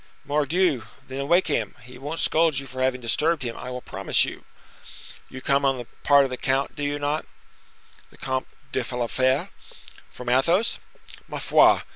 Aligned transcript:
"Mordioux! 0.25 0.81
then 1.07 1.27
wake 1.27 1.45
him. 1.45 1.75
He 1.83 1.99
won't 1.99 2.19
scold 2.19 2.57
you 2.57 2.65
for 2.65 2.81
having 2.81 3.01
disturbed 3.01 3.43
him, 3.43 3.55
I 3.55 3.69
will 3.69 3.81
promise 3.83 4.25
you." 4.25 4.45
"You 5.29 5.41
come 5.41 5.63
on 5.63 5.77
the 5.77 5.85
part 6.01 6.23
of 6.23 6.31
the 6.31 6.37
count, 6.37 6.75
do 6.75 6.83
you 6.83 6.97
not?" 6.97 7.27
"The 8.09 8.17
Comte 8.17 8.47
de 8.71 8.83
la 8.95 9.05
Fere?" 9.05 9.49
"From 10.09 10.27
Athos?" 10.29 10.79
"Ma 11.27 11.37
foi! 11.37 11.81